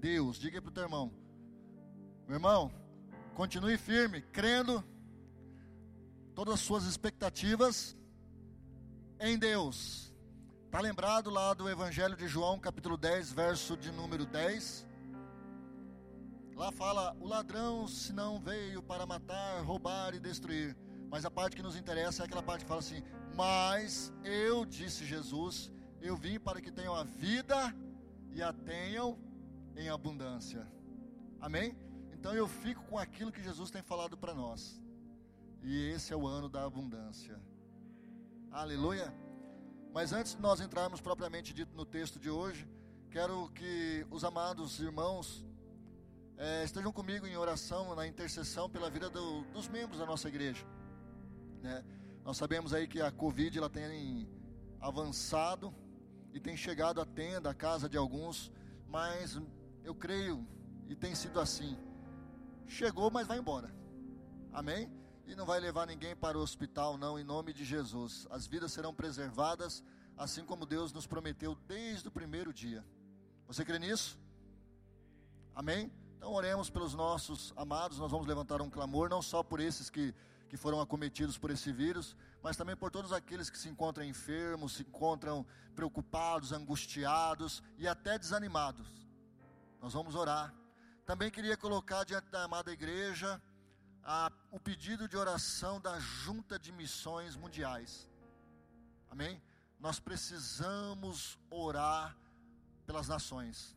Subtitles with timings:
[0.00, 0.38] Deus.
[0.38, 1.12] Diga para o teu irmão,
[2.26, 2.72] meu irmão,
[3.34, 4.82] continue firme, crendo
[6.34, 7.96] todas as suas expectativas
[9.20, 10.12] em Deus.
[10.64, 14.86] Está lembrado lá do Evangelho de João, capítulo 10, verso de número 10?
[16.56, 20.76] Lá fala: o ladrão, se não veio para matar, roubar e destruir.
[21.10, 23.02] Mas a parte que nos interessa é aquela parte que fala assim:
[23.34, 25.70] Mas eu, disse Jesus,
[26.00, 27.74] eu vim para que tenham a vida
[28.32, 29.18] e a tenham
[29.76, 30.66] em abundância.
[31.40, 31.76] Amém?
[32.12, 34.80] Então eu fico com aquilo que Jesus tem falado para nós.
[35.62, 37.40] E esse é o ano da abundância.
[38.50, 39.12] Aleluia.
[39.92, 42.68] Mas antes de nós entrarmos propriamente dito no texto de hoje,
[43.10, 45.44] quero que os amados irmãos
[46.36, 50.64] é, estejam comigo em oração, na intercessão pela vida do, dos membros da nossa igreja.
[51.62, 51.84] Né?
[52.24, 54.28] Nós sabemos aí que a Covid ela tem
[54.80, 55.74] avançado
[56.32, 58.52] e tem chegado à tenda, à casa de alguns,
[58.88, 59.40] mas
[59.84, 60.46] eu creio
[60.88, 61.76] e tem sido assim.
[62.66, 63.74] Chegou, mas vai embora.
[64.52, 64.90] Amém?
[65.26, 68.26] E não vai levar ninguém para o hospital, não, em nome de Jesus.
[68.30, 69.82] As vidas serão preservadas,
[70.16, 72.84] assim como Deus nos prometeu desde o primeiro dia.
[73.46, 74.18] Você crê nisso?
[75.54, 75.92] Amém?
[76.16, 80.14] Então oremos pelos nossos amados, nós vamos levantar um clamor, não só por esses que,
[80.48, 84.72] que foram acometidos por esse vírus, mas também por todos aqueles que se encontram enfermos,
[84.72, 88.99] se encontram preocupados, angustiados e até desanimados.
[89.80, 90.54] Nós vamos orar.
[91.06, 93.40] Também queria colocar diante da amada igreja
[94.04, 98.06] a, o pedido de oração da Junta de Missões Mundiais.
[99.10, 99.42] Amém?
[99.78, 102.14] Nós precisamos orar
[102.86, 103.74] pelas nações.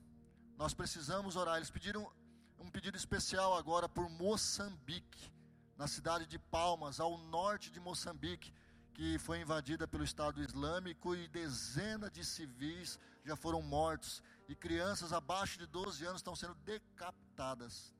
[0.58, 1.56] Nós precisamos orar.
[1.56, 2.12] Eles pediram
[2.60, 5.32] um pedido especial agora por Moçambique,
[5.78, 8.54] na cidade de Palmas, ao norte de Moçambique,
[8.94, 15.14] que foi invadida pelo Estado Islâmico e dezenas de civis já foram mortos e crianças
[15.14, 17.96] abaixo de 12 anos estão sendo decapitadas.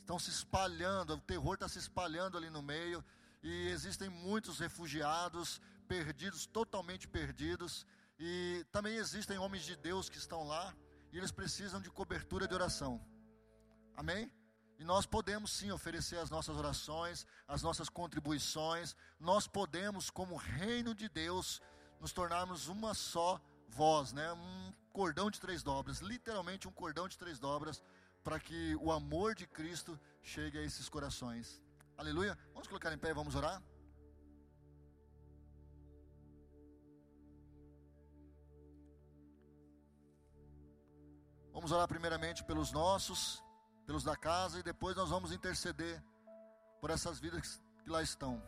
[0.00, 3.04] Estão se espalhando, o terror está se espalhando ali no meio
[3.42, 7.86] e existem muitos refugiados perdidos, totalmente perdidos,
[8.18, 10.74] e também existem homens de Deus que estão lá
[11.12, 13.00] e eles precisam de cobertura de oração.
[13.96, 14.30] Amém?
[14.78, 18.94] E nós podemos sim oferecer as nossas orações, as nossas contribuições.
[19.18, 21.60] Nós podemos, como reino de Deus,
[21.98, 24.32] nos tornarmos uma só voz, né?
[24.32, 27.82] Um cordão de três dobras, literalmente um cordão de três dobras,
[28.24, 31.62] para que o amor de Cristo chegue a esses corações.
[31.96, 32.36] Aleluia.
[32.52, 33.62] Vamos colocar em pé e vamos orar?
[41.52, 43.42] Vamos orar primeiramente pelos nossos
[43.88, 46.04] pelos da casa, e depois nós vamos interceder
[46.78, 48.42] por essas vidas que lá estão.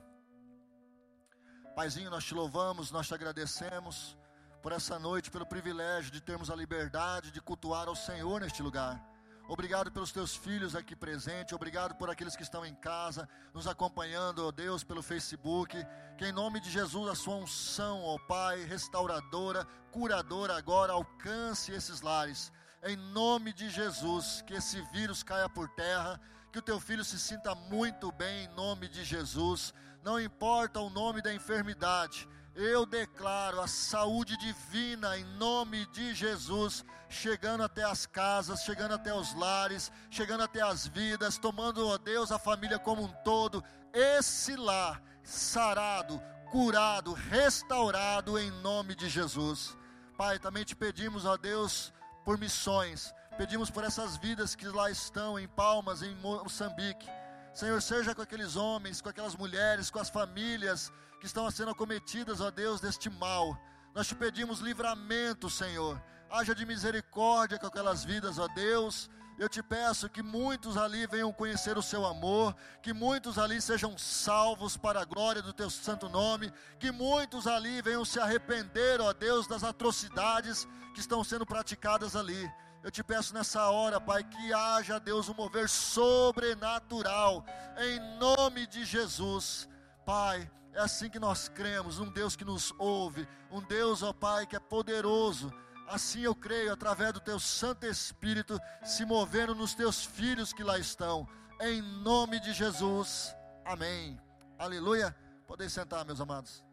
[1.75, 4.19] Paizinho, nós te louvamos, nós te agradecemos
[4.62, 9.00] por essa noite, pelo privilégio de termos a liberdade de cultuar ao Senhor neste lugar.
[9.48, 14.47] Obrigado pelos teus filhos aqui presentes, obrigado por aqueles que estão em casa, nos acompanhando,
[14.47, 15.76] ó Deus, pelo Facebook.
[16.16, 22.00] Que em nome de Jesus a sua unção, ó Pai, restauradora, curadora agora alcance esses
[22.00, 26.19] lares em nome de Jesus, que esse vírus caia por terra,
[26.50, 29.75] que o teu filho se sinta muito bem, em nome de Jesus.
[30.03, 32.26] Não importa o nome da enfermidade,
[32.60, 39.15] eu declaro a saúde divina em nome de Jesus, chegando até as casas, chegando até
[39.15, 43.65] os lares, chegando até as vidas, tomando, ó Deus, a família como um todo.
[43.94, 46.20] Esse lar sarado,
[46.50, 49.75] curado, restaurado em nome de Jesus.
[50.19, 51.94] Pai, também te pedimos, ó Deus,
[52.26, 53.15] por missões.
[53.38, 57.09] Pedimos por essas vidas que lá estão, em Palmas, em Moçambique.
[57.54, 62.41] Senhor, seja com aqueles homens, com aquelas mulheres, com as famílias que estão sendo acometidas,
[62.41, 63.56] ó Deus, deste mal.
[63.94, 66.03] Nós te pedimos livramento, Senhor.
[66.31, 69.10] Haja de misericórdia com aquelas vidas, ó Deus.
[69.38, 73.97] Eu te peço que muitos ali venham conhecer o seu amor, que muitos ali sejam
[73.97, 79.12] salvos para a glória do teu santo nome, que muitos ali venham se arrepender, ó
[79.12, 82.50] Deus, das atrocidades que estão sendo praticadas ali.
[82.82, 87.44] Eu te peço nessa hora, Pai, que haja, Deus, um mover sobrenatural,
[87.78, 89.69] em nome de Jesus.
[90.05, 94.46] Pai, é assim que nós cremos, um Deus que nos ouve, um Deus, ó Pai,
[94.46, 95.52] que é poderoso
[95.90, 100.78] Assim eu creio, através do teu Santo Espírito, se movendo nos teus filhos que lá
[100.78, 101.28] estão.
[101.61, 103.34] Em nome de Jesus.
[103.64, 104.17] Amém.
[104.56, 105.12] Aleluia.
[105.49, 106.64] Podem sentar, meus amados.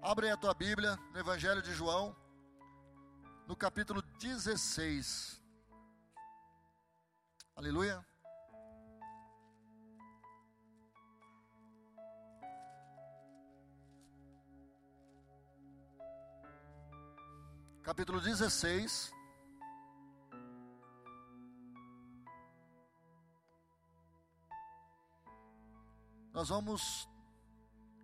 [0.00, 2.16] Abre a tua Bíblia no Evangelho de João,
[3.46, 5.42] no capítulo 16.
[7.54, 8.02] Aleluia.
[17.84, 19.12] capítulo 16.
[26.32, 27.06] Nós vamos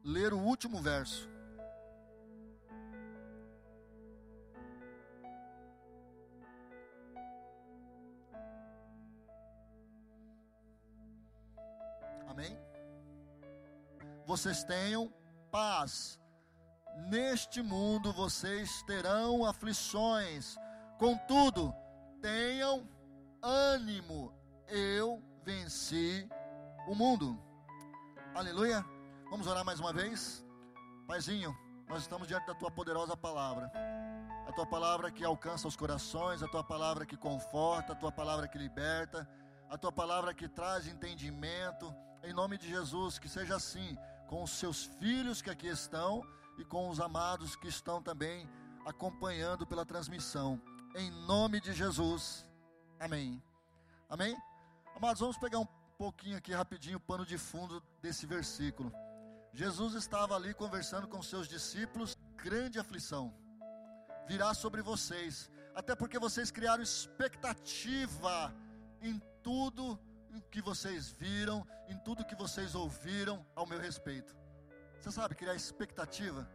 [0.04, 1.26] ler o último verso.
[12.28, 12.56] Amém?
[14.26, 15.10] Vocês tenham
[15.50, 16.19] paz
[16.96, 20.56] Neste mundo vocês terão aflições.
[20.98, 21.75] Contudo,
[22.20, 22.87] tenham
[23.42, 24.32] ânimo.
[24.69, 26.28] Eu venci
[26.87, 27.38] o mundo.
[28.34, 28.84] Aleluia.
[29.31, 30.44] Vamos orar mais uma vez?
[31.06, 31.56] Paizinho,
[31.88, 33.70] nós estamos diante da tua poderosa palavra.
[34.46, 38.48] A tua palavra que alcança os corações, a tua palavra que conforta, a tua palavra
[38.48, 39.28] que liberta,
[39.69, 41.94] a tua palavra que traz entendimento.
[42.22, 43.96] Em nome de Jesus, que seja assim
[44.28, 46.22] com os seus filhos que aqui estão
[46.60, 48.48] e com os amados que estão também
[48.84, 50.60] acompanhando pela transmissão.
[50.94, 52.46] Em nome de Jesus.
[52.98, 53.42] Amém.
[54.08, 54.36] Amém?
[54.94, 58.92] Amados, vamos pegar um pouquinho aqui rapidinho o pano de fundo desse versículo.
[59.52, 63.34] Jesus estava ali conversando com seus discípulos, grande aflição
[64.30, 68.54] virá sobre vocês, até porque vocês criaram expectativa
[69.02, 69.98] em tudo
[70.52, 74.39] que vocês viram, em tudo que vocês ouviram ao meu respeito.
[75.00, 76.47] Você sabe criar expectativa?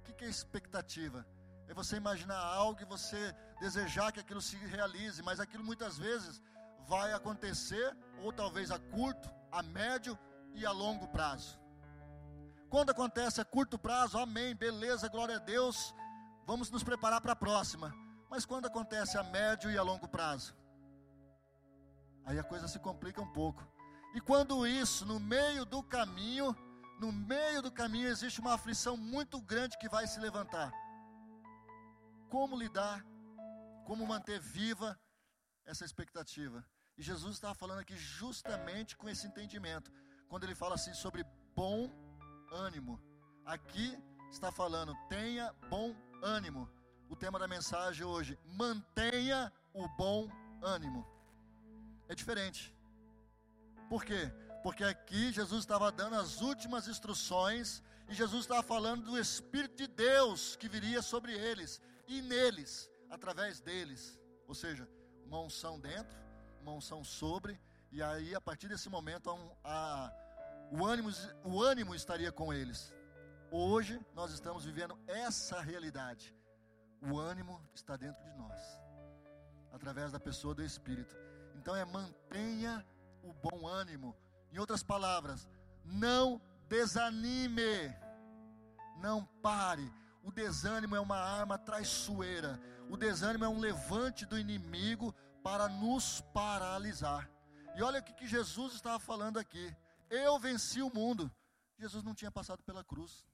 [0.00, 1.24] O que é expectativa?
[1.68, 6.42] É você imaginar algo e você desejar que aquilo se realize, mas aquilo muitas vezes
[6.88, 10.18] vai acontecer, ou talvez a curto, a médio
[10.54, 11.56] e a longo prazo.
[12.68, 15.94] Quando acontece a curto prazo, amém, beleza, glória a Deus,
[16.44, 17.94] vamos nos preparar para a próxima.
[18.28, 20.52] Mas quando acontece a médio e a longo prazo,
[22.24, 23.64] aí a coisa se complica um pouco.
[24.16, 26.56] E quando isso, no meio do caminho,
[26.98, 30.72] no meio do caminho existe uma aflição muito grande que vai se levantar.
[32.28, 33.04] Como lidar,
[33.84, 34.98] como manter viva
[35.64, 36.64] essa expectativa?
[36.96, 39.92] E Jesus estava falando aqui justamente com esse entendimento,
[40.28, 41.24] quando ele fala assim sobre
[41.54, 41.90] bom
[42.50, 43.00] ânimo.
[43.44, 43.98] Aqui
[44.30, 46.68] está falando, tenha bom ânimo.
[47.08, 50.28] O tema da mensagem hoje, mantenha o bom
[50.62, 51.06] ânimo.
[52.08, 52.74] É diferente.
[53.88, 54.32] Por quê?
[54.64, 59.86] Porque aqui Jesus estava dando as últimas instruções e Jesus estava falando do Espírito de
[59.86, 64.18] Deus que viria sobre eles e neles, através deles.
[64.48, 64.88] Ou seja,
[65.26, 66.24] uma unção dentro
[66.64, 67.60] uma unção sobre,
[67.92, 70.12] e aí a partir desse momento a, a,
[70.72, 71.10] o, ânimo,
[71.44, 72.92] o ânimo estaria com eles.
[73.50, 76.34] Hoje nós estamos vivendo essa realidade.
[77.02, 78.60] O ânimo está dentro de nós,
[79.70, 81.14] através da pessoa do Espírito.
[81.54, 82.84] Então é mantenha
[83.22, 84.16] o bom ânimo.
[84.54, 85.48] Em outras palavras,
[85.84, 87.92] não desanime,
[88.98, 89.92] não pare.
[90.22, 92.60] O desânimo é uma arma traiçoeira.
[92.88, 95.12] O desânimo é um levante do inimigo
[95.42, 97.28] para nos paralisar.
[97.74, 99.76] E olha o que, Jesus estava falando aqui.
[100.08, 101.28] Eu venci o mundo.
[101.76, 103.26] Jesus não tinha passado pela cruz.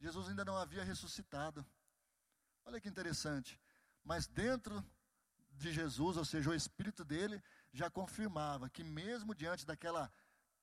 [0.00, 1.64] Jesus ainda não havia ressuscitado.
[2.64, 3.60] Olha que interessante.
[4.02, 4.84] Mas dentro
[5.52, 7.40] de Jesus, ou seja, o Espírito dele,
[7.72, 10.12] já confirmava que, mesmo diante daquela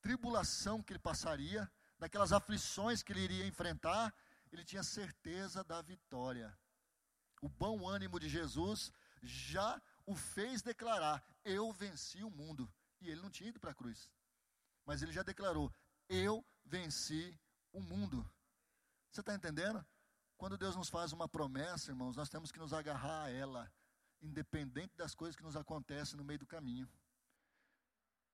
[0.02, 4.14] tribulação que ele passaria, daquelas aflições que ele iria enfrentar,
[4.52, 6.58] ele tinha certeza da vitória.
[7.42, 8.92] O bom ânimo de Jesus
[9.22, 12.72] já o fez declarar: Eu venci o mundo.
[13.02, 14.10] E ele não tinha ido para a cruz.
[14.86, 15.74] Mas ele já declarou:
[16.08, 17.38] Eu venci
[17.72, 18.28] o mundo.
[19.12, 19.86] Você está entendendo?
[20.38, 23.72] Quando Deus nos faz uma promessa, irmãos, nós temos que nos agarrar a ela,
[24.22, 26.90] independente das coisas que nos acontecem no meio do caminho.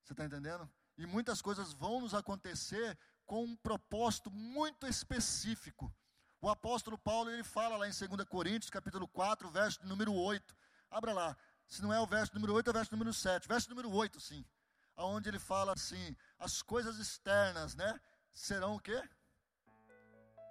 [0.04, 0.70] Você está entendendo?
[0.98, 5.94] E muitas coisas vão nos acontecer com um propósito muito específico.
[6.42, 10.56] O apóstolo Paulo, ele fala lá em 2 Coríntios, capítulo 4, verso número 8.
[10.90, 11.38] Abra lá.
[11.68, 13.48] Se não é o verso número 8, é o verso número 7.
[13.48, 14.46] Verso número 8, sim.
[14.98, 18.00] Onde ele fala assim: as coisas externas, né?
[18.34, 19.02] Serão o quê?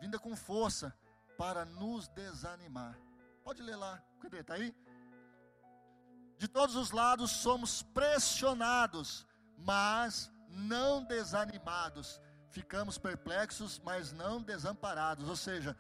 [0.01, 0.97] Vinda com força
[1.37, 2.99] para nos desanimar.
[3.43, 4.03] Pode ler lá.
[4.21, 4.41] Cadê?
[4.41, 4.75] Está aí?
[6.41, 9.27] De todos os lados somos pressionados,
[9.59, 12.19] mas não desanimados.
[12.49, 15.29] Ficamos perplexos, mas não desamparados.
[15.29, 15.77] Ou seja,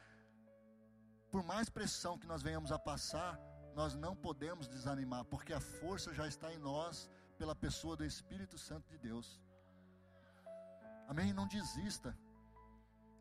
[1.30, 3.40] por mais pressão que nós venhamos a passar,
[3.74, 8.58] nós não podemos desanimar, porque a força já está em nós pela pessoa do Espírito
[8.58, 9.40] Santo de Deus.
[11.08, 11.32] Amém?
[11.32, 12.14] Não desista,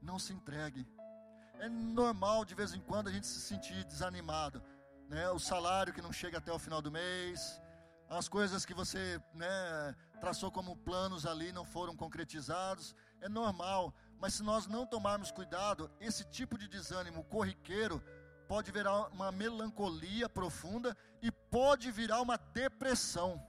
[0.02, 0.86] não se entregue.
[1.54, 4.62] É normal de vez em quando a gente se sentir desanimado,
[5.10, 5.30] né?
[5.32, 7.60] O salário que não chega até o final do mês,
[8.08, 13.94] as coisas que você né, traçou como planos ali não foram concretizados, é normal.
[14.20, 18.02] Mas se nós não tomarmos cuidado, esse tipo de desânimo corriqueiro
[18.48, 23.44] pode virar uma melancolia profunda e pode virar uma depressão.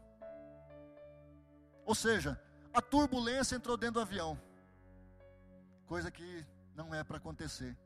[1.84, 2.40] Ou seja,
[2.72, 4.40] a turbulência entrou dentro do avião.
[5.86, 7.76] Coisa que não é para acontecer.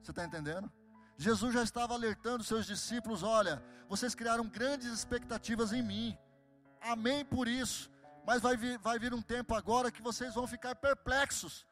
[0.00, 0.72] Você está entendendo?
[1.18, 6.16] Jesus já estava alertando seus discípulos: olha, vocês criaram grandes expectativas em mim,
[6.80, 7.90] amém por isso,
[8.24, 11.66] mas vai vir, vai vir um tempo agora que vocês vão ficar perplexos,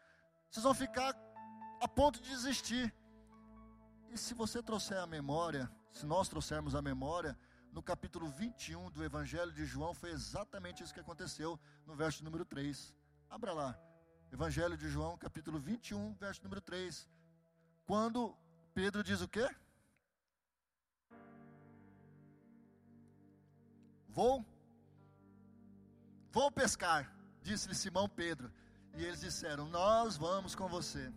[0.51, 1.15] vocês vão ficar
[1.81, 2.93] a ponto de desistir.
[4.11, 7.39] E se você trouxer a memória, se nós trouxermos a memória,
[7.73, 12.45] no capítulo 21 do Evangelho de João, foi exatamente isso que aconteceu no verso número
[12.45, 12.93] 3.
[13.31, 13.79] Abra lá,
[14.33, 17.09] Evangelho de João, capítulo 21, verso número 3.
[17.85, 18.37] Quando
[18.77, 19.49] Pedro diz o quê?
[24.07, 24.45] Vou,
[26.31, 28.53] vou pescar, disse-lhe Simão Pedro.
[28.95, 31.11] E eles disseram: Nós vamos com você.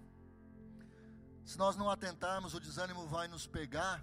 [1.44, 4.02] Se nós não atentarmos, o desânimo vai nos pegar,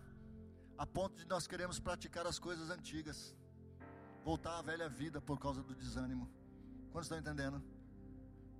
[0.76, 3.34] a ponto de nós queremos praticar as coisas antigas,
[4.22, 6.30] voltar à velha vida por causa do desânimo.
[6.90, 7.64] Quantos estão entendendo?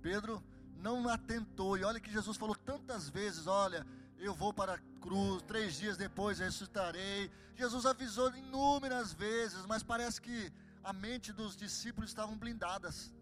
[0.01, 0.43] Pedro
[0.75, 3.85] não atentou, e olha que Jesus falou tantas vezes: Olha,
[4.19, 7.31] eu vou para a cruz, três dias depois ressuscitarei.
[7.55, 10.51] Jesus avisou inúmeras vezes, mas parece que
[10.83, 13.13] a mente dos discípulos estavam blindadas.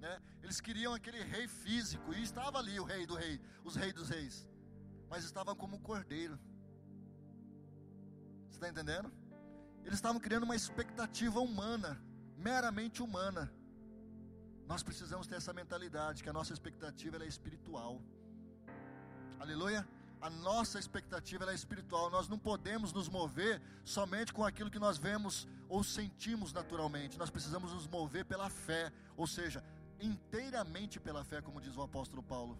[0.00, 0.20] Né?
[0.42, 4.08] Eles queriam aquele rei físico, e estava ali o rei do rei, os reis dos
[4.08, 4.46] reis,
[5.08, 6.38] mas estavam como cordeiro.
[8.48, 9.10] Você está entendendo?
[9.82, 12.00] Eles estavam criando uma expectativa humana,
[12.36, 13.52] meramente humana.
[14.66, 18.02] Nós precisamos ter essa mentalidade, que a nossa expectativa é espiritual.
[19.38, 19.86] Aleluia.
[20.24, 22.08] A nossa expectativa é espiritual.
[22.08, 27.18] Nós não podemos nos mover somente com aquilo que nós vemos ou sentimos naturalmente.
[27.18, 29.62] Nós precisamos nos mover pela fé, ou seja,
[30.00, 32.58] inteiramente pela fé, como diz o apóstolo Paulo.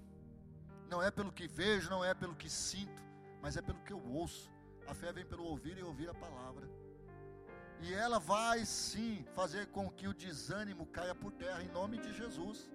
[0.91, 3.03] Não é pelo que vejo, não é pelo que sinto,
[3.41, 4.53] mas é pelo que eu ouço.
[4.87, 6.69] A fé vem pelo ouvir e ouvir a palavra.
[7.81, 12.13] E ela vai sim fazer com que o desânimo caia por terra em nome de
[12.13, 12.71] Jesus.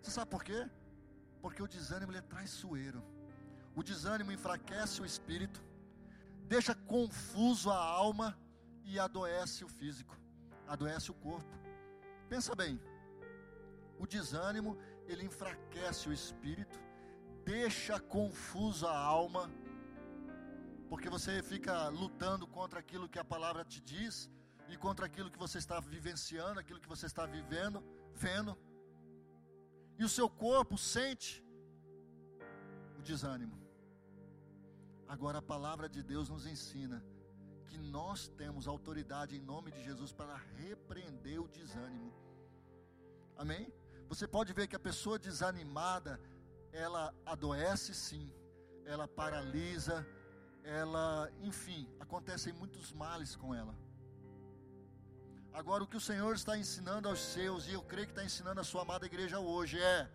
[0.00, 0.66] Você sabe por quê?
[1.42, 3.04] Porque o desânimo é traiçoeiro.
[3.74, 5.62] O desânimo enfraquece o espírito,
[6.46, 8.38] deixa confuso a alma
[8.84, 10.16] e adoece o físico,
[10.66, 11.52] adoece o corpo.
[12.28, 12.80] Pensa bem,
[13.98, 16.78] o desânimo ele enfraquece o espírito,
[17.44, 19.50] deixa confuso a alma,
[20.88, 24.30] porque você fica lutando contra aquilo que a palavra te diz
[24.68, 27.82] e contra aquilo que você está vivenciando, aquilo que você está vivendo,
[28.14, 28.56] vendo
[29.98, 31.44] e o seu corpo sente
[32.98, 33.63] o desânimo.
[35.08, 37.04] Agora a palavra de Deus nos ensina
[37.66, 42.12] que nós temos autoridade em nome de Jesus para repreender o desânimo.
[43.36, 43.72] Amém?
[44.08, 46.20] Você pode ver que a pessoa desanimada,
[46.72, 48.30] ela adoece sim,
[48.84, 50.06] ela paralisa,
[50.62, 53.74] ela, enfim, acontecem muitos males com ela.
[55.52, 58.60] Agora, o que o Senhor está ensinando aos seus, e eu creio que está ensinando
[58.60, 60.10] a sua amada igreja hoje, é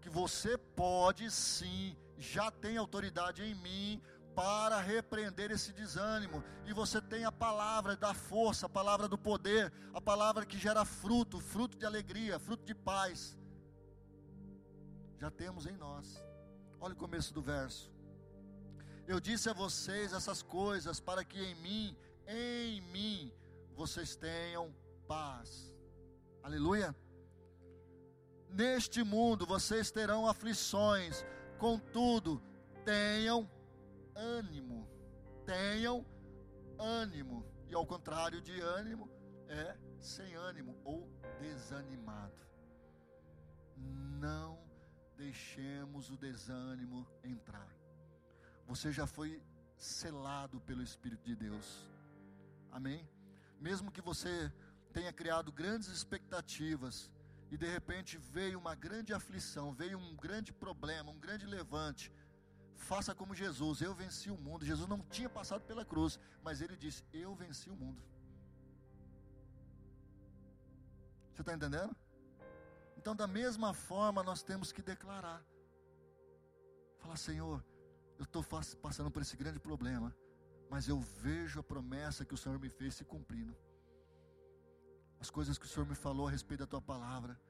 [0.00, 4.02] que você pode sim, já tem autoridade em mim
[4.34, 9.72] para repreender esse desânimo, e você tem a palavra da força, a palavra do poder,
[9.92, 13.38] a palavra que gera fruto, fruto de alegria, fruto de paz.
[15.18, 16.22] Já temos em nós.
[16.80, 17.92] Olha o começo do verso.
[19.06, 23.32] Eu disse a vocês essas coisas para que em mim, em mim,
[23.76, 24.74] vocês tenham
[25.06, 25.72] paz.
[26.42, 26.94] Aleluia.
[28.50, 31.24] Neste mundo vocês terão aflições,
[31.58, 32.42] contudo,
[32.84, 33.48] tenham
[34.14, 34.88] ânimo.
[35.44, 36.04] Tenham
[36.78, 37.46] ânimo.
[37.68, 39.10] E ao contrário de ânimo,
[39.48, 41.08] é sem ânimo ou
[41.40, 42.42] desanimado.
[43.76, 44.58] Não
[45.16, 47.68] deixemos o desânimo entrar.
[48.66, 49.42] Você já foi
[49.76, 51.84] selado pelo Espírito de Deus.
[52.70, 53.08] Amém?
[53.60, 54.52] mesmo que você
[54.92, 57.10] tenha criado grandes expectativas
[57.50, 62.12] e de repente veio uma grande aflição, veio um grande problema, um grande levante,
[62.90, 64.68] faça como Jesus, eu venci o mundo.
[64.72, 68.00] Jesus não tinha passado pela cruz, mas ele disse: Eu venci o mundo.
[71.32, 71.94] Você está entendendo?
[72.98, 75.40] Então, da mesma forma, nós temos que declarar:
[77.00, 77.64] Falar, Senhor,
[78.18, 78.44] eu estou
[78.86, 80.14] passando por esse grande problema,
[80.70, 83.56] mas eu vejo a promessa que o Senhor me fez se cumprindo.
[85.20, 87.40] As coisas que o Senhor me falou a respeito da tua palavra,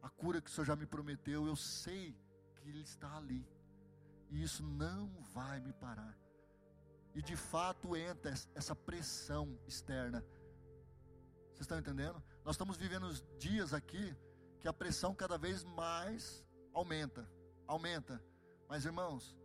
[0.00, 2.16] a cura que o Senhor já me prometeu, eu sei
[2.56, 3.44] que Ele está ali,
[4.34, 6.18] e isso não vai me parar.
[7.14, 10.20] E de fato entra essa pressão externa.
[11.50, 12.20] Vocês estão entendendo?
[12.44, 14.04] Nós estamos vivendo dias aqui
[14.58, 17.30] que a pressão cada vez mais aumenta,
[17.68, 18.20] aumenta.
[18.68, 19.36] Mas irmãos,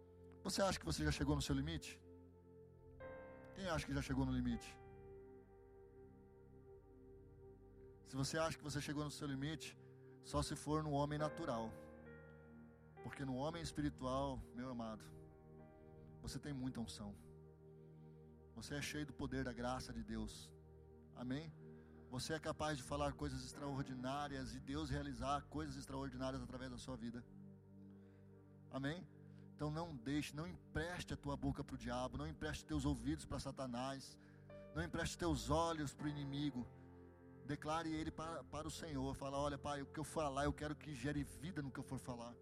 [0.44, 2.02] você acha que você já chegou no seu limite?
[3.54, 4.76] Quem acha que já chegou no limite?
[8.08, 9.78] Se você acha que você chegou no seu limite,
[10.24, 11.72] só se for no homem natural.
[13.10, 15.04] Porque no homem espiritual, meu amado,
[16.22, 17.12] você tem muita unção.
[18.56, 20.34] Você é cheio do poder da graça de Deus.
[21.16, 21.52] Amém?
[22.12, 26.96] Você é capaz de falar coisas extraordinárias e Deus realizar coisas extraordinárias através da sua
[26.96, 27.24] vida.
[28.70, 29.04] Amém?
[29.56, 33.26] Então não deixe, não empreste a tua boca para o diabo, não empreste teus ouvidos
[33.26, 34.20] para Satanás,
[34.76, 36.68] não empreste teus olhos para o inimigo.
[37.48, 39.16] Declare ele para, para o Senhor.
[39.16, 41.84] Fala, olha, Pai, o que eu falar, eu quero que gere vida no que eu
[41.84, 42.36] for falar.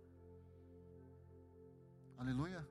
[2.17, 2.67] Aleluia.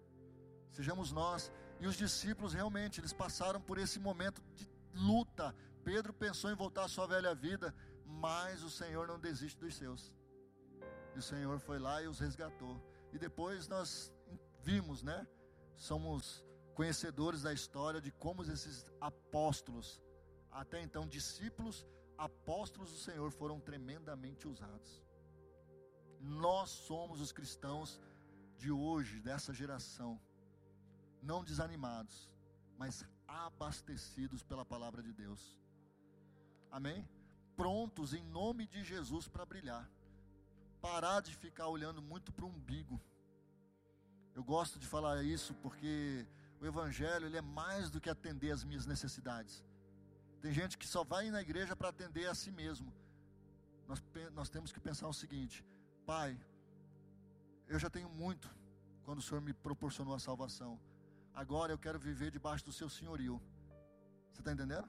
[0.72, 1.52] Sejamos nós.
[1.80, 5.54] E os discípulos realmente, eles passaram por esse momento de luta.
[5.84, 7.74] Pedro pensou em voltar à sua velha vida,
[8.04, 10.12] mas o Senhor não desiste dos seus.
[11.14, 12.82] E o Senhor foi lá e os resgatou.
[13.12, 14.12] E depois nós
[14.62, 15.26] vimos, né?
[15.76, 20.02] Somos conhecedores da história de como esses apóstolos,
[20.50, 21.86] até então discípulos,
[22.18, 25.02] apóstolos do Senhor, foram tremendamente usados.
[26.20, 28.00] Nós somos os cristãos
[28.56, 30.20] de hoje, dessa geração,
[31.22, 32.30] não desanimados,
[32.78, 35.58] mas abastecidos pela palavra de Deus.
[36.70, 37.06] Amém?
[37.56, 39.88] Prontos em nome de Jesus para brilhar.
[40.80, 43.00] Parar de ficar olhando muito para o umbigo.
[44.34, 46.26] Eu gosto de falar isso porque
[46.60, 49.64] o evangelho ele é mais do que atender as minhas necessidades.
[50.40, 52.92] Tem gente que só vai na igreja para atender a si mesmo.
[53.88, 55.64] Nós, nós temos que pensar o seguinte:
[56.04, 56.38] Pai,
[57.68, 58.48] eu já tenho muito
[59.04, 60.80] quando o Senhor me proporcionou a salvação.
[61.34, 63.40] Agora eu quero viver debaixo do seu senhorio.
[64.32, 64.88] Você está entendendo?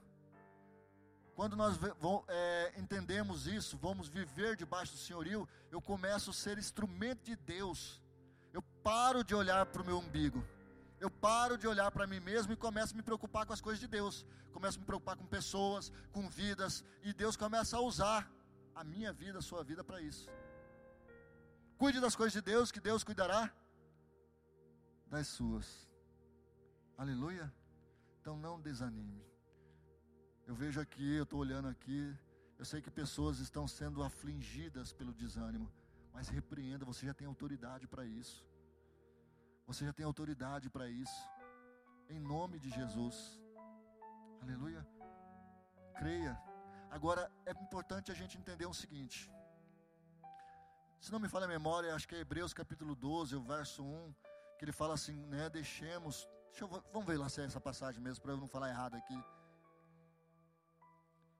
[1.36, 1.77] Quando nós
[2.27, 8.01] é, entendemos isso, vamos viver debaixo do senhorio, eu começo a ser instrumento de Deus.
[8.51, 10.43] Eu paro de olhar para o meu umbigo.
[11.00, 13.79] Eu paro de olhar para mim mesmo e começo a me preocupar com as coisas
[13.79, 14.25] de Deus.
[14.51, 16.84] Começo a me preocupar com pessoas, com vidas.
[17.03, 18.27] E Deus começa a usar
[18.74, 20.27] a minha vida, a sua vida para isso.
[21.77, 23.53] Cuide das coisas de Deus, que Deus cuidará
[25.05, 25.87] das suas.
[26.98, 27.53] Aleluia.
[28.20, 29.24] Então não desanime.
[30.48, 32.18] Eu vejo aqui, eu estou olhando aqui,
[32.57, 35.72] eu sei que pessoas estão sendo afligidas pelo desânimo,
[36.11, 38.46] mas repreenda, você já tem autoridade para isso.
[39.68, 41.29] Você já tem autoridade para isso.
[42.09, 43.40] Em nome de Jesus.
[44.42, 44.87] Aleluia.
[46.00, 46.42] Creia.
[46.90, 49.29] Agora é importante a gente entender o seguinte:
[51.00, 54.14] se não me falha a memória, acho que é Hebreus capítulo 12, o verso 1,
[54.57, 56.27] que ele fala assim, né, deixemos,
[56.60, 59.24] eu, vamos ver lá se é essa passagem mesmo, para eu não falar errado aqui.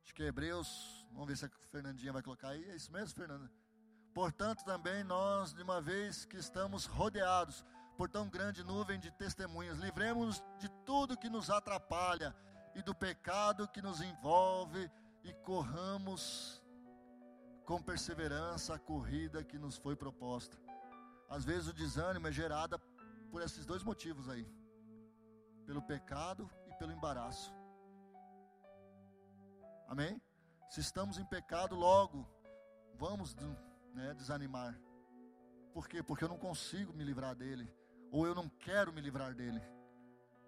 [0.04, 3.16] Acho que é Hebreus, vamos ver se a Fernandinha vai colocar aí, é isso mesmo,
[3.16, 3.52] Fernanda?
[4.14, 7.66] Portanto, também nós, de uma vez que estamos rodeados
[7.98, 12.36] por tão grande nuvem de testemunhas, livremos-nos de tudo que nos atrapalha
[12.76, 14.90] e do pecado que nos envolve
[15.24, 16.62] e corramos
[17.68, 20.58] com perseverança a corrida que nos foi proposta.
[21.30, 22.80] Às vezes o desânimo é gerado
[23.30, 24.48] por esses dois motivos aí:
[25.66, 27.54] pelo pecado e pelo embaraço.
[29.86, 30.22] Amém?
[30.70, 32.26] Se estamos em pecado, logo
[32.98, 33.36] vamos
[33.94, 34.74] né, desanimar.
[35.74, 36.02] Por quê?
[36.02, 37.70] Porque eu não consigo me livrar dele,
[38.12, 39.62] ou eu não quero me livrar dele.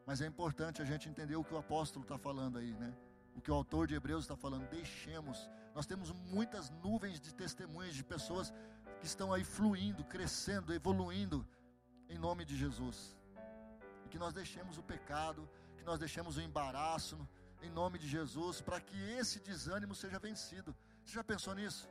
[0.08, 2.96] Mas é importante a gente entender o que o apóstolo está falando aí, né?
[3.36, 4.70] O que o autor de Hebreus está falando.
[4.70, 8.54] Deixemos nós temos muitas nuvens de testemunhas de pessoas
[9.00, 11.48] que estão aí fluindo, crescendo, evoluindo
[12.10, 13.16] em nome de Jesus.
[14.06, 17.18] E que nós deixemos o pecado, que nós deixemos o embaraço
[17.62, 20.76] em nome de Jesus, para que esse desânimo seja vencido.
[21.06, 21.88] Você já pensou nisso?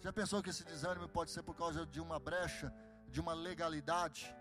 [0.00, 2.72] Já pensou que esse desânimo pode ser por causa de uma brecha,
[3.08, 4.34] de uma legalidade?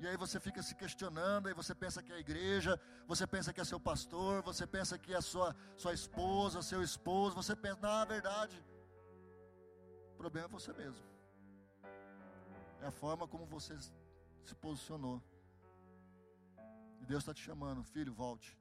[0.00, 3.52] E aí você fica se questionando, aí você pensa que é a igreja, você pensa
[3.52, 7.80] que é seu pastor, você pensa que é sua, sua esposa, seu esposo, você pensa,
[7.82, 8.56] na verdade,
[10.14, 11.04] o problema é você mesmo.
[12.80, 13.76] É a forma como você
[14.42, 15.22] se posicionou.
[17.00, 18.58] E Deus está te chamando, filho, volte.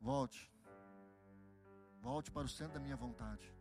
[0.00, 0.40] Volte.
[2.00, 3.52] Volte para o centro da minha vontade.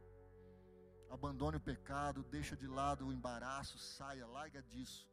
[1.10, 5.10] Abandone o pecado, deixa de lado o embaraço, saia, larga disso.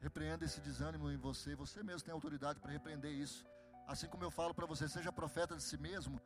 [0.00, 1.54] Repreenda esse desânimo em você.
[1.54, 3.46] Você mesmo tem autoridade para repreender isso.
[3.86, 6.20] Assim como eu falo para você, seja profeta de si mesmo,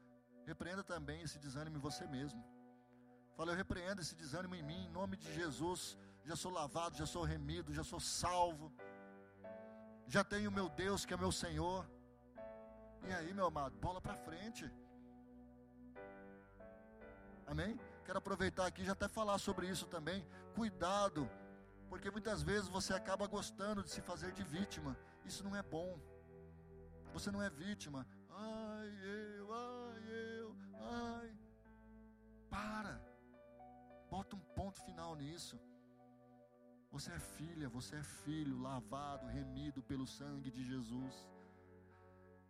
[0.45, 2.45] repreenda também esse desânimo em você mesmo.
[3.37, 5.97] Fala, eu repreendo esse desânimo em mim, em nome de Jesus.
[6.25, 8.73] Já sou lavado, já sou remido, já sou salvo.
[10.07, 11.89] Já tenho meu Deus que é meu Senhor.
[13.09, 14.71] E aí, meu amado, bola para frente.
[17.47, 17.79] Amém?
[18.05, 20.27] Quero aproveitar aqui já até falar sobre isso também.
[20.55, 21.29] Cuidado
[21.92, 24.96] porque muitas vezes você acaba gostando de se fazer de vítima.
[25.26, 26.00] Isso não é bom.
[27.12, 28.07] Você não é vítima.
[28.31, 31.31] Ai, eu, ai, eu, ai.
[32.48, 32.94] Para.
[34.11, 35.61] Bota um ponto final nisso.
[36.90, 41.28] Você é filha, você é filho, lavado, remido pelo sangue de Jesus.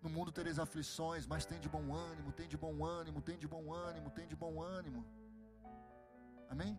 [0.01, 3.49] No mundo tereis aflições, mas tem de bom ânimo, tem de bom ânimo, tem de
[3.49, 5.05] bom ânimo, tem de bom ânimo.
[6.49, 6.79] Amém?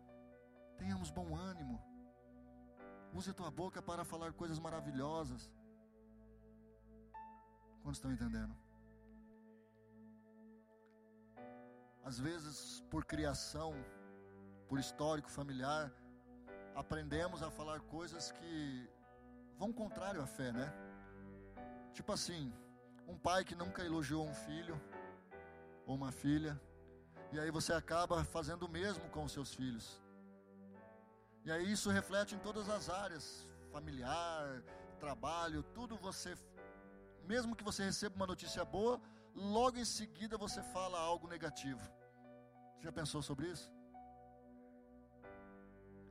[0.77, 1.92] Tenhamos bom ânimo.
[3.13, 5.51] Use a tua boca para falar coisas maravilhosas.
[7.81, 8.55] Quantos estão entendendo?
[12.03, 13.73] Às vezes, por criação,
[14.67, 15.93] por histórico familiar,
[16.75, 18.89] aprendemos a falar coisas que
[19.57, 20.73] vão contrário à fé, né?
[21.93, 22.51] Tipo assim,
[23.07, 24.81] um pai que nunca elogiou um filho
[25.85, 26.59] ou uma filha,
[27.31, 30.02] e aí você acaba fazendo o mesmo com os seus filhos.
[31.45, 34.63] E aí isso reflete em todas as áreas, familiar,
[34.99, 36.35] trabalho, tudo você
[37.25, 38.99] mesmo que você receba uma notícia boa,
[39.33, 41.81] logo em seguida você fala algo negativo.
[42.75, 43.71] Você já pensou sobre isso?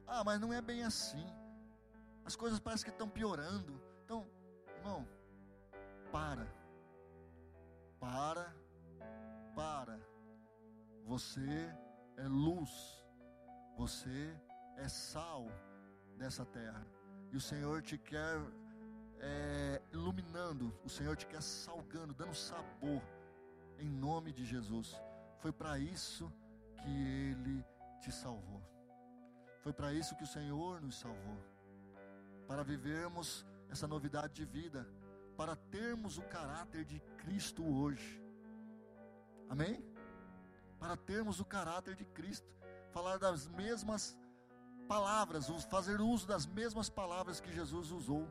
[0.06, 1.26] Ah, mas não é bem assim.
[2.24, 3.80] As coisas parecem que estão piorando.
[4.04, 4.26] Então,
[4.76, 5.06] irmão,
[6.10, 6.46] para.
[8.00, 8.54] Para.
[9.54, 10.00] Para.
[11.04, 11.74] Você
[12.16, 13.04] é luz.
[13.76, 14.34] Você
[14.82, 15.46] é sal
[16.18, 16.84] dessa terra.
[17.30, 18.36] E o Senhor te quer
[19.20, 23.02] é, iluminando, o Senhor te quer salgando, dando sabor,
[23.78, 25.00] em nome de Jesus.
[25.38, 26.30] Foi para isso
[26.76, 27.64] que Ele
[28.00, 28.62] te salvou.
[29.60, 31.38] Foi para isso que o Senhor nos salvou.
[32.48, 34.86] Para vivermos essa novidade de vida,
[35.36, 38.20] para termos o caráter de Cristo hoje.
[39.48, 39.84] Amém?
[40.78, 42.46] Para termos o caráter de Cristo,
[42.90, 44.18] falar das mesmas
[44.82, 48.28] palavras, fazer uso das mesmas palavras que Jesus usou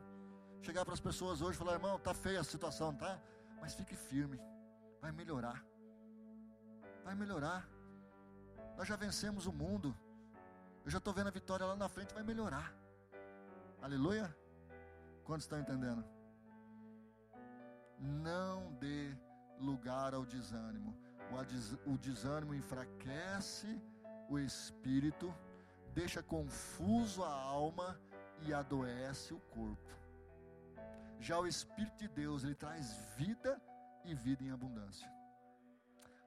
[0.62, 3.20] chegar para as pessoas hoje e falar: irmão, tá feia a situação, tá?
[3.60, 4.40] Mas fique firme,
[5.00, 5.64] vai melhorar.
[7.04, 7.68] Vai melhorar.
[8.76, 9.96] Nós já vencemos o mundo.
[10.84, 12.74] Eu já estou vendo a vitória lá na frente, vai melhorar.
[13.80, 14.36] Aleluia?
[15.24, 16.04] Quantos estão entendendo?
[17.98, 19.16] Não dê
[19.58, 20.96] lugar ao desânimo.
[21.86, 23.80] O desânimo enfraquece
[24.28, 25.34] o espírito,
[25.92, 28.00] deixa confuso a alma
[28.42, 29.90] e adoece o corpo.
[31.20, 33.60] Já o Espírito de Deus, ele traz vida
[34.04, 35.08] e vida em abundância.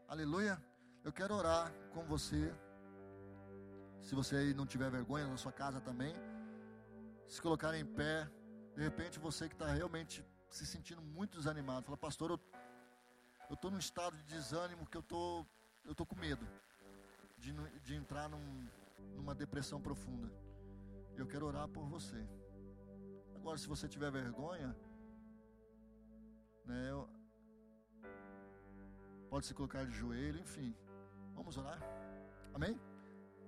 [0.08, 0.62] Aleluia.
[1.04, 2.54] Eu quero orar com você.
[4.01, 6.15] Se você aí não tiver vergonha na sua casa também,
[7.28, 8.30] se colocar em pé.
[8.75, 12.39] De repente você que está realmente se sentindo muito desanimado, fala, pastor,
[13.49, 15.45] eu estou num estado de desânimo que eu tô,
[15.84, 16.47] eu tô com medo
[17.38, 18.67] de, de entrar num,
[19.13, 20.32] numa depressão profunda.
[21.15, 22.28] Eu quero orar por você.
[23.36, 24.76] Agora, se você tiver vergonha,
[26.65, 26.89] né,
[29.30, 30.76] pode se colocar de joelho, enfim.
[31.34, 31.80] Vamos orar?
[32.54, 32.80] Amém?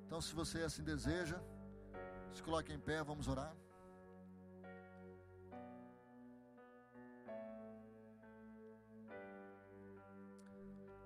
[0.05, 1.39] Então, se você assim deseja,
[2.33, 3.55] se coloque em pé, vamos orar.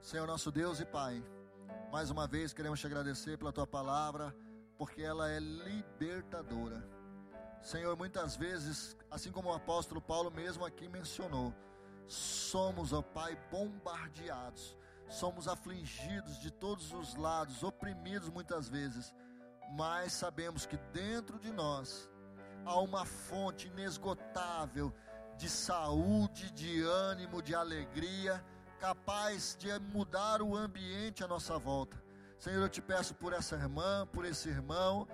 [0.01, 1.23] Senhor nosso Deus e Pai,
[1.91, 4.35] mais uma vez queremos te agradecer pela tua palavra,
[4.77, 6.87] porque ela é libertadora.
[7.61, 11.53] Senhor, muitas vezes, assim como o apóstolo Paulo mesmo aqui mencionou,
[12.07, 19.13] somos, ó Pai, bombardeados, somos afligidos de todos os lados, oprimidos muitas vezes,
[19.73, 22.09] mas sabemos que dentro de nós
[22.65, 24.93] há uma fonte inesgotável
[25.37, 28.43] de saúde, de ânimo, de alegria,
[28.81, 32.03] capaz de mudar o ambiente à nossa volta.
[32.39, 35.07] Senhor, eu te peço por essa irmã, por esse irmão,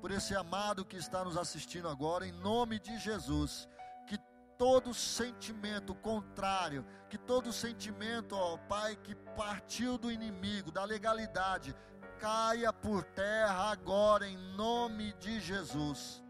[0.00, 3.68] por esse amado que está nos assistindo agora, em nome de Jesus.
[4.04, 4.18] Que
[4.58, 11.76] todo sentimento contrário, que todo sentimento, ó Pai, que partiu do inimigo, da legalidade,
[12.18, 16.24] caia por terra agora, em nome de Jesus.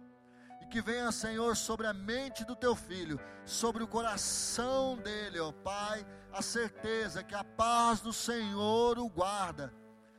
[0.70, 6.06] Que venha, Senhor, sobre a mente do teu filho, sobre o coração dele, ó Pai,
[6.32, 9.72] a certeza que a paz do Senhor o guarda,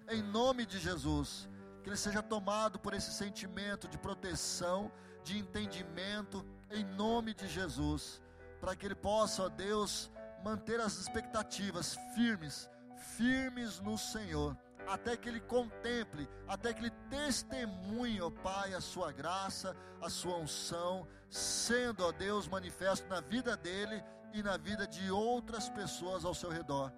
[0.10, 1.48] em nome de Jesus
[1.82, 4.92] que ele seja tomado por esse sentimento de proteção,
[5.24, 8.22] de entendimento, em nome de Jesus,
[8.60, 10.12] para que ele possa, ó Deus,
[10.44, 12.70] manter as expectativas firmes,
[13.18, 14.58] firmes no Senhor,
[14.90, 20.38] até que ele contemple, até que ele testemunhe, ó Pai, a sua graça, a sua
[20.38, 26.34] unção, sendo, ó Deus, manifesto na vida dele e na vida de outras pessoas ao
[26.34, 26.92] seu redor.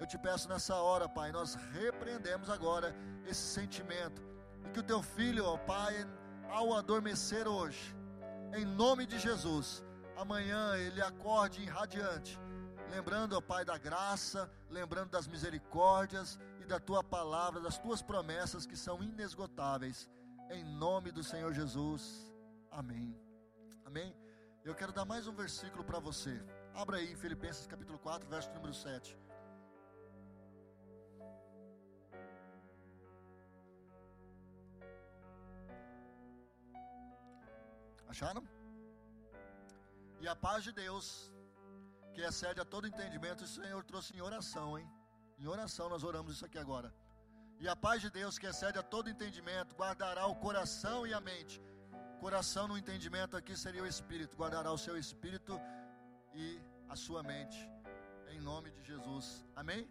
[0.00, 4.22] Eu te peço nessa hora, Pai, nós repreendemos agora esse sentimento.
[4.64, 5.94] E que o teu filho, ó Pai,
[6.48, 7.94] ao adormecer hoje,
[8.54, 9.84] em nome de Jesus,
[10.16, 12.40] amanhã ele acorde radiante,
[12.90, 18.66] lembrando, ó Pai, da graça, lembrando das misericórdias e da tua palavra, das tuas promessas
[18.66, 20.08] que são inesgotáveis.
[20.50, 22.02] Em nome do Senhor Jesus.
[22.70, 23.14] Amém.
[23.84, 24.16] Amém.
[24.64, 26.34] Eu quero dar mais um versículo para você.
[26.74, 29.16] Abra aí Filipenses capítulo 4, verso número 7.
[38.08, 38.42] Acharam?
[40.20, 41.30] E a paz de Deus,
[42.14, 44.88] que excede a todo entendimento, o Senhor trouxe em oração, hein?
[45.38, 46.92] Em oração nós oramos isso aqui agora.
[47.60, 51.20] E a paz de Deus, que excede a todo entendimento, guardará o coração e a
[51.20, 51.62] mente.
[52.20, 55.60] Coração no entendimento aqui seria o espírito, guardará o seu espírito
[56.34, 57.58] e a sua mente.
[58.28, 59.44] Em nome de Jesus.
[59.54, 59.88] Amém?